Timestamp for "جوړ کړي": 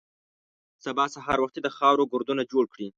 2.51-2.87